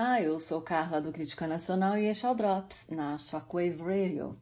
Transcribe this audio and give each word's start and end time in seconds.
Olá, 0.00 0.22
eu 0.22 0.38
sou 0.38 0.62
Carla 0.62 1.00
do 1.00 1.12
Crítica 1.12 1.48
Nacional 1.48 1.98
e 1.98 2.06
este 2.06 2.24
é 2.24 2.30
o 2.30 2.34
Drops 2.34 2.86
na 2.88 3.18
Shockwave 3.18 3.82
Radio. 3.82 4.40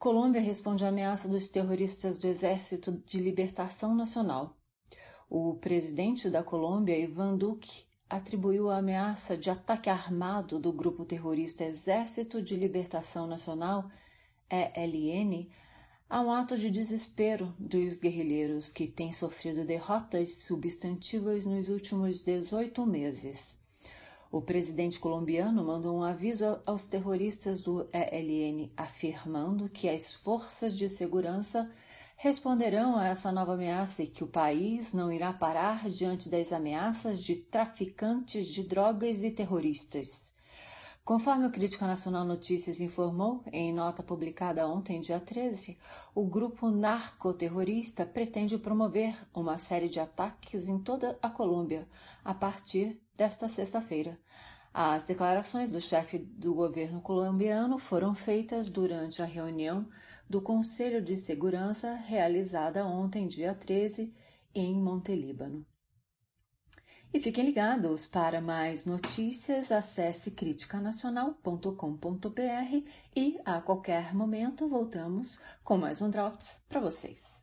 Colômbia 0.00 0.40
responde 0.40 0.84
à 0.84 0.88
ameaça 0.88 1.28
dos 1.28 1.48
terroristas 1.48 2.18
do 2.18 2.26
Exército 2.26 2.90
de 3.06 3.20
Libertação 3.20 3.94
Nacional. 3.94 4.58
O 5.28 5.54
presidente 5.54 6.28
da 6.28 6.42
Colômbia, 6.42 6.98
Ivan 6.98 7.36
Duque, 7.36 7.84
atribuiu 8.08 8.68
a 8.68 8.78
ameaça 8.78 9.36
de 9.36 9.48
ataque 9.48 9.88
armado 9.88 10.58
do 10.58 10.72
grupo 10.72 11.04
terrorista 11.04 11.62
Exército 11.62 12.42
de 12.42 12.56
Libertação 12.56 13.28
Nacional, 13.28 13.88
ELN, 14.50 15.48
a 16.08 16.20
um 16.20 16.32
ato 16.32 16.58
de 16.58 16.68
desespero 16.68 17.54
dos 17.60 18.00
guerrilheiros 18.00 18.72
que 18.72 18.88
têm 18.88 19.12
sofrido 19.12 19.64
derrotas 19.64 20.38
substantivas 20.38 21.46
nos 21.46 21.68
últimos 21.68 22.24
18 22.24 22.84
meses. 22.84 23.59
O 24.32 24.40
presidente 24.40 25.00
colombiano 25.00 25.64
mandou 25.64 25.98
um 25.98 26.04
aviso 26.04 26.60
aos 26.64 26.86
terroristas 26.86 27.62
do 27.62 27.88
ELN 27.92 28.70
afirmando 28.76 29.68
que 29.68 29.88
as 29.88 30.14
forças 30.14 30.78
de 30.78 30.88
segurança 30.88 31.68
responderão 32.16 32.96
a 32.96 33.08
essa 33.08 33.32
nova 33.32 33.54
ameaça 33.54 34.04
e 34.04 34.06
que 34.06 34.22
o 34.22 34.28
país 34.28 34.92
não 34.92 35.10
irá 35.10 35.32
parar 35.32 35.90
diante 35.90 36.28
das 36.28 36.52
ameaças 36.52 37.20
de 37.20 37.34
traficantes 37.34 38.46
de 38.46 38.62
drogas 38.62 39.24
e 39.24 39.32
terroristas. 39.32 40.32
Conforme 41.10 41.44
o 41.44 41.50
Crítica 41.50 41.88
Nacional 41.88 42.24
Notícias 42.24 42.80
informou, 42.80 43.42
em 43.52 43.74
nota 43.74 44.00
publicada 44.00 44.68
ontem, 44.68 45.00
dia 45.00 45.18
13, 45.18 45.76
o 46.14 46.24
grupo 46.24 46.70
narcoterrorista 46.70 48.06
pretende 48.06 48.56
promover 48.56 49.18
uma 49.34 49.58
série 49.58 49.88
de 49.88 49.98
ataques 49.98 50.68
em 50.68 50.78
toda 50.78 51.18
a 51.20 51.28
Colômbia 51.28 51.88
a 52.24 52.32
partir 52.32 53.02
desta 53.16 53.48
sexta-feira. 53.48 54.16
As 54.72 55.02
declarações 55.02 55.68
do 55.68 55.80
chefe 55.80 56.16
do 56.16 56.54
governo 56.54 57.00
colombiano 57.00 57.76
foram 57.76 58.14
feitas 58.14 58.68
durante 58.68 59.20
a 59.20 59.24
reunião 59.24 59.88
do 60.28 60.40
Conselho 60.40 61.02
de 61.02 61.18
Segurança 61.18 61.92
realizada 61.92 62.86
ontem, 62.86 63.26
dia 63.26 63.52
13, 63.52 64.14
em 64.54 64.80
Montelíbano. 64.80 65.66
E 67.12 67.18
fiquem 67.18 67.44
ligados 67.44 68.06
para 68.06 68.40
mais 68.40 68.86
notícias, 68.86 69.72
acesse 69.72 70.30
criticanacional.com.br 70.30 72.88
e 73.16 73.36
a 73.44 73.60
qualquer 73.60 74.14
momento 74.14 74.68
voltamos 74.68 75.40
com 75.64 75.76
mais 75.76 76.00
um 76.00 76.08
Drops 76.08 76.60
para 76.68 76.78
vocês. 76.78 77.39